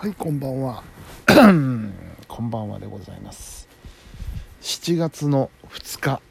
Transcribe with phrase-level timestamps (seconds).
[0.00, 0.84] はいこんばんは。
[1.26, 3.68] こんばんはでございます。
[4.60, 6.22] 7月の2日。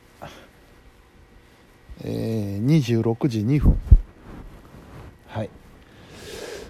[2.05, 3.77] えー、26時2分。
[5.27, 5.49] はい。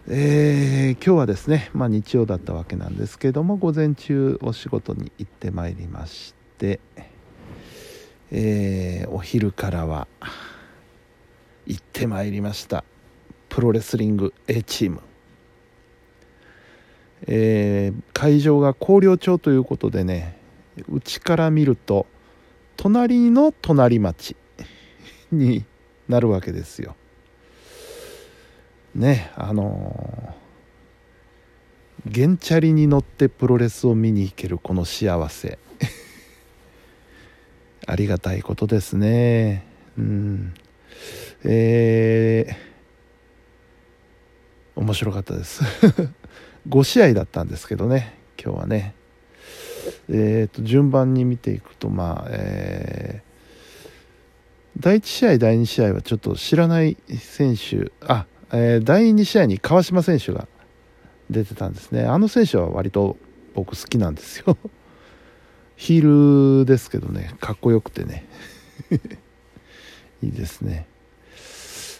[0.07, 6.79] えー、今日はですねまあ日曜だったわけなんですけども午前中お仕事に行ってまいりまして
[8.31, 10.07] えー、お昼からは
[11.67, 12.83] 行ってまいりました。
[13.49, 15.01] プロレスリング A チーム。
[17.25, 20.37] えー、会場が広陵町ということでね
[20.89, 22.05] うちから見ると
[22.75, 24.35] 隣の隣町
[25.31, 25.65] に
[26.07, 26.95] なるわけですよ。
[28.93, 35.57] ねあのー、ゲンチャリに乗ってプロレスを見に行けるこの幸せ。
[37.85, 39.65] ありがたいことですね。
[39.97, 40.53] うん。
[41.43, 45.63] えー、面白かったです。
[46.69, 48.93] 5試合だったんですけどね今日はね。
[50.09, 60.47] えー、と順番に見ていくとまあ、えー、第1試合第2試合はちょっと知らない選手あ、えー、第2試合に川島選手が
[61.29, 62.03] 出てたんですね。
[62.03, 63.17] あの選手は割と
[63.53, 64.57] 僕好きなんですよ。
[65.75, 68.25] ヒールですけどねかっこよくてね。
[70.23, 70.87] いいですね。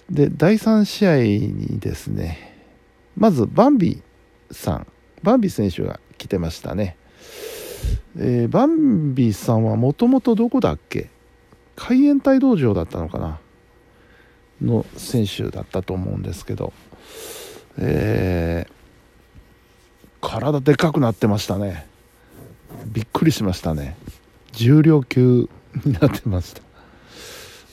[0.10, 2.58] で第3試合にですね
[3.18, 4.02] まずバンビ
[4.52, 4.88] さん。
[5.24, 6.96] バンビ選手が来てましたね、
[8.18, 11.10] えー、バンビさんはもともとどこだっけ？
[11.76, 13.40] 海援隊道場だったのかな？
[14.62, 16.74] の選手だったと思うんですけど、
[17.78, 21.88] えー、体でかくなってましたね。
[22.86, 23.96] びっくりしましたね。
[24.52, 25.50] 重量級
[25.86, 26.62] になってました。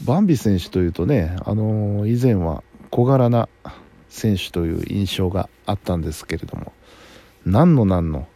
[0.04, 3.48] バンビ選手というとね、あのー、以前は小柄な
[4.14, 6.72] 選手という印象があったんですけれども
[7.44, 8.28] 何の何の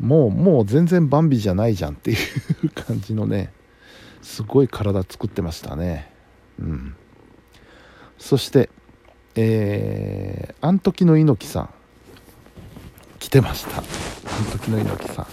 [0.00, 2.14] もうもう全然バンビじゃないじゃんってい
[2.64, 3.52] う感じのね
[4.22, 6.10] すごい体作ってましたね。
[6.58, 6.96] うん。
[8.18, 8.70] そして
[9.34, 11.70] えー、あん時の猪木さん
[13.18, 13.78] 来てました。
[13.78, 13.84] あん
[14.50, 15.26] 時の猪木さん。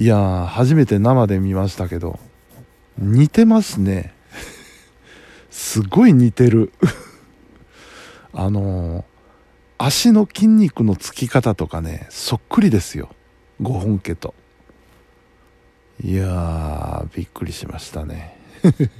[0.00, 2.18] いやー初めて生で見ましたけど
[2.98, 4.12] 似てますね。
[5.50, 6.72] すごい似てる。
[8.32, 9.04] あの、
[9.82, 13.08] 足の筋肉のつき方とかねそっくりですよ。
[13.62, 14.34] 5本家と。
[16.04, 18.36] いやーびっくりしましたね。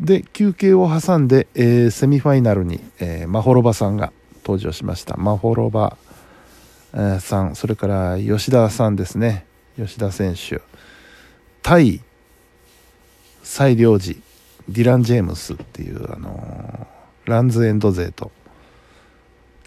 [0.00, 4.12] で休憩を挟んで、えー、セミファイナルに、えー、マホロバさんが
[4.42, 5.16] 登場しました。
[5.16, 5.96] マホロバ、
[7.20, 9.46] さんそれから吉田さんですね。
[9.76, 10.60] 吉田選手。
[11.62, 12.00] 対
[13.44, 14.18] 西良寺
[14.68, 16.88] ディラン・ジェームスっていうあの
[17.26, 18.30] ランズエンド勢と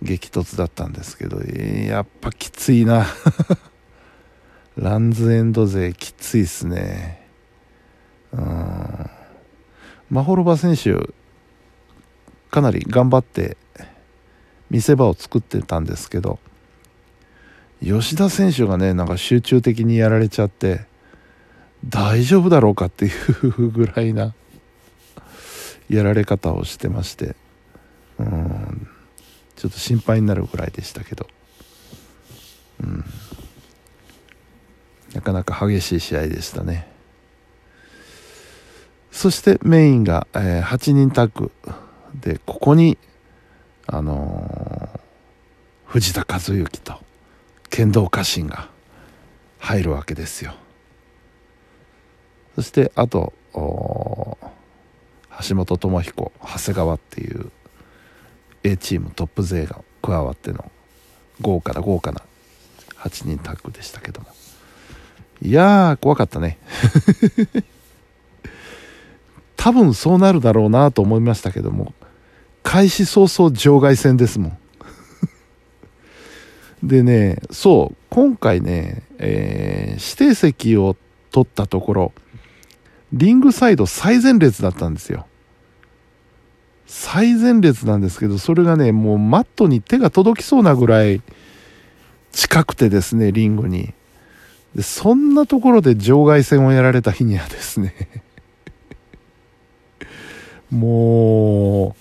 [0.01, 3.05] 激突だったんですけどやっぱきついな。
[4.77, 7.27] ランズエンド勢きついっすね。
[8.31, 9.09] うん。
[10.09, 10.95] マホロバ選手
[12.49, 13.57] かなり頑張って
[14.69, 16.39] 見せ場を作ってたんですけど
[17.83, 20.85] 吉田選手がねなんか集中的にやられちゃって
[21.85, 23.09] 大丈夫だろうかってい
[23.43, 24.33] うぐらいな
[25.89, 27.35] やられ方をしてまして。
[29.55, 31.27] ちょっと心配になるぐらいでしたけど、
[32.81, 33.05] うん、
[35.13, 36.87] なかなか激しい試合でしたね。
[39.11, 41.51] そしてメインが、えー、8人タッグ
[42.15, 42.97] でここに
[43.87, 44.99] あのー、
[45.85, 46.93] 藤田和幸と
[47.69, 48.69] 剣道家臣が
[49.57, 50.53] 入るわけですよ。
[52.55, 54.37] そしてあと橋
[55.55, 57.51] 本智彦長谷川っていう
[58.63, 60.71] A チームトップ勢が加わっての
[61.41, 62.21] 豪華な豪華な
[62.97, 64.27] 8人タッグでしたけども。
[65.41, 66.57] いやー怖かったね。
[69.55, 71.93] 多分そうなるだろうなと思いましたけども
[72.63, 74.57] 開始早々場外戦ですもん。
[76.83, 80.95] でねそう今回ね、えー、指定席を
[81.31, 82.13] 取ったところ
[83.13, 85.25] リングサイド最前列だったんですよ。
[86.91, 91.21] 最前列なんですけど、それがね、もうマットに手が届きそうなぐらい
[92.31, 93.93] 近くてですね、リングに。
[94.73, 98.23] でそんなところで場外戦をやられた日にはですね
[100.69, 101.95] も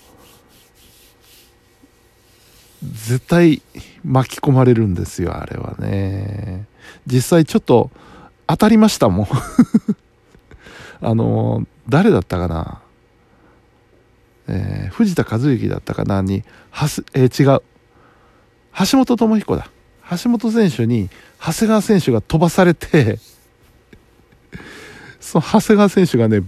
[2.83, 3.61] う、絶対
[4.03, 6.65] 巻き込まれるんですよ、あれはね。
[7.05, 7.91] 実際ちょっと
[8.47, 9.27] 当たりましたもん
[11.01, 12.81] あの、誰だったかな？
[14.51, 17.61] えー、藤田和幸だったかなに、はす、えー、違う。
[18.91, 19.69] 橋本智彦だ。
[20.09, 21.09] 橋本選手に
[21.39, 23.19] 長谷川選手が飛ばされて
[25.21, 26.41] その長谷川選手がね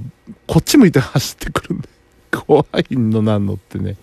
[0.48, 1.90] こっち向いて走ってくるんで
[2.32, 3.98] 怖いのなんのってね。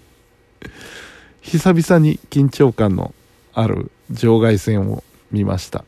[1.40, 3.14] 久々に緊張感の
[3.52, 5.02] ある場外戦を
[5.32, 5.84] 見ました。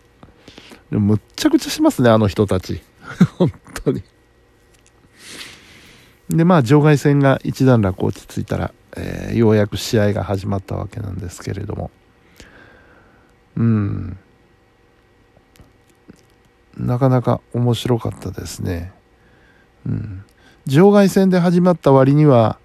[0.91, 2.83] でもむっちゃくちゃしますねあの人たち。
[3.39, 3.53] 本
[3.85, 4.03] 当に。
[6.31, 11.91] でまあ場外戦が一段落落ち着いたら、えー、ようやく試合が始まったわけなんですけれども。
[13.57, 14.19] うん。
[16.77, 18.93] なかなか面白かったですね。
[19.87, 20.25] うん、
[20.67, 22.59] 場外戦で始まった割には、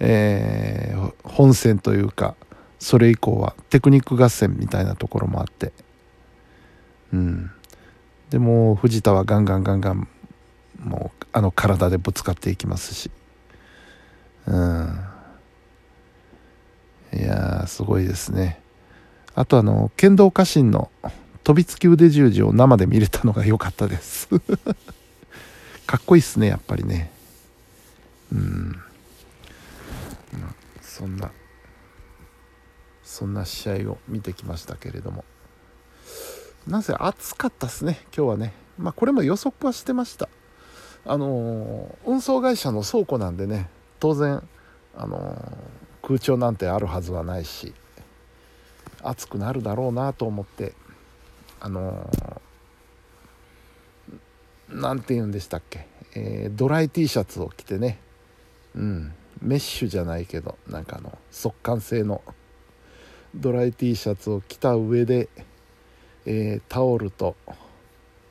[0.00, 2.36] えー、本戦というか
[2.78, 5.72] それ以降はテクニック合戦みたいなところもあって、
[7.12, 7.50] うん、
[8.30, 10.08] でも藤田はガンガンガンガン
[10.84, 13.10] もうあの体でぶつかっていきますし、
[14.46, 15.00] うん、
[17.14, 18.60] いやすごいですね。
[19.34, 20.90] あとあの剣道家臣の
[21.42, 24.28] 飛びつき腕十字を生で見れたのが良かったです。
[25.86, 27.10] かっこいいっすねやっぱりね。
[28.32, 28.80] うん。
[30.80, 31.32] そんな
[33.02, 35.24] そんな試合を見てきましたけれども。
[36.66, 38.52] なぜ暑かったっすね今日はね。
[38.78, 40.28] まあこれも予測はしてました。
[41.06, 43.68] あの、運送会社の倉庫なんでね
[44.00, 44.42] 当然
[44.96, 45.36] あの、
[46.02, 47.72] 空調なんてあるはずはないし
[49.02, 50.74] 暑くなるだろうなと思って
[51.60, 52.10] あの
[54.68, 57.98] 何て言うんでしたっけ、えー、ドライ T シャツを着てね
[58.74, 62.22] うんメッシュじゃないけどなんかあの速乾性の
[63.34, 65.28] ドライ T シャツを着た上で、
[66.26, 67.36] えー、タオルと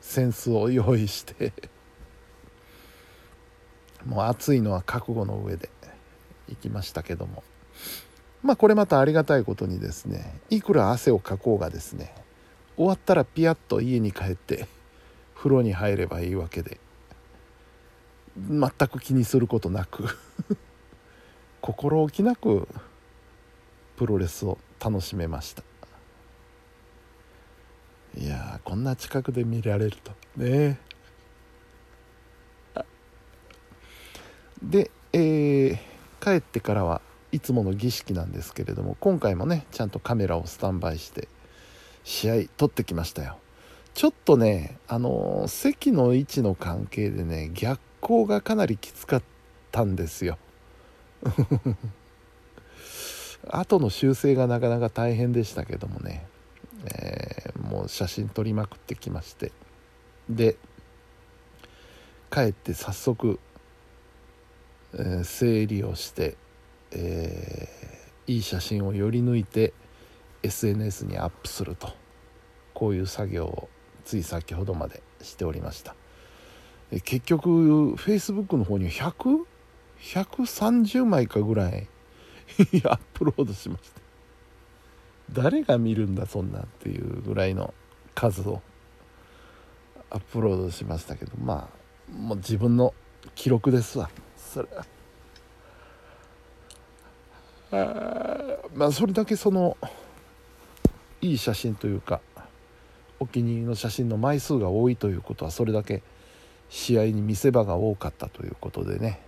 [0.00, 1.52] 扇子を用意して
[4.06, 5.68] もう暑いのは覚悟の上で
[6.48, 7.42] 行きましたけども。
[8.42, 12.14] まあこれまたありがたいことにですねいくら汗をかこうがですね
[12.76, 14.68] 終わったらピヤッと家に帰って
[15.34, 16.78] 風呂に入ればいいわけで
[18.36, 20.04] 全く気にすることなく
[21.62, 22.68] 心置きなく
[23.96, 25.62] プロレスを楽しめました。
[28.16, 30.78] いやこんな近くで見られるとね。
[34.70, 35.78] で、えー、
[36.20, 37.00] 帰ってからは
[37.32, 41.28] いつもの儀式なんですけれども今回もねちゃんとカメラをスタンバイして
[42.04, 43.38] 試合取ってきましたよ。
[43.94, 49.22] ちょっとねあの席の位置の関係でね逆光がかなりきつかっ
[49.70, 50.38] たんですよ。
[53.48, 56.26] 後の修正がなかなか大変でしたけどもね、
[56.86, 59.52] えー、もう写真撮りまくってきまして。
[60.28, 60.56] で
[62.30, 63.38] 帰って早速、
[64.94, 66.36] えー、整理をして、
[66.92, 69.72] えー、いい写真をより抜いて
[70.42, 71.92] SNS にアップすると。
[72.74, 73.68] こういう作業を
[74.04, 75.94] つい先ほどまでしておりました。
[76.90, 81.88] 結局 Facebook の方に100130枚かぐらい
[82.84, 84.00] アップロードしました
[85.32, 87.72] 誰が見るんだそんなっていうぐらいの
[88.14, 88.62] 数を
[90.10, 92.94] アップロードしましたけどまあもう自分の
[93.34, 94.10] 記録ですわ。
[94.54, 94.68] それ。
[97.72, 99.76] あまあそれだけその
[101.20, 102.20] いい写真というか
[103.18, 106.02] お気に入りの写真の枚数が多いということはそれだけ
[106.68, 109.20] 試合に見せ場が多かったということでね、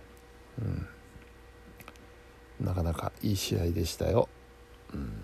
[0.59, 4.29] うん、なかなかいい試合でしたよ。
[4.93, 5.23] うん。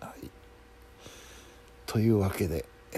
[0.00, 0.30] はい、
[1.86, 2.96] というわけで、え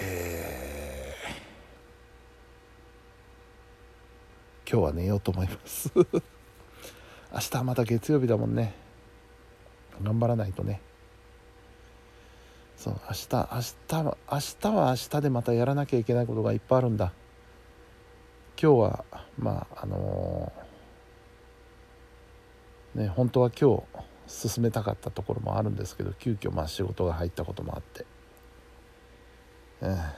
[4.73, 5.91] 今日は寝ようと思います。
[7.31, 8.73] 明日はまた月曜日だもんね。
[10.01, 10.81] 頑張らないとね。
[12.75, 17.13] そう明日明日は明日は明日でまたやらなきゃいけないことがいっぱいあるんだ。
[18.59, 19.05] 今日は
[19.37, 23.83] まああのー、ね本当は今
[24.27, 28.07] 日進めたかったところもあるんですけど急遽まあ仕事が入ったこともあって、
[29.81, 30.13] えー、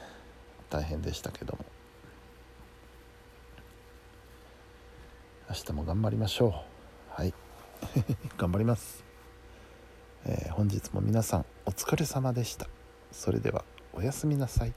[0.69, 1.74] 大変でしたけども。
[5.47, 7.21] 明日も頑張りましょう。
[7.21, 7.33] はい。
[8.35, 9.03] 頑張ります。
[10.25, 12.67] えー、本日も皆さんお疲れ様でした。
[13.11, 14.73] それではおやすみなさい。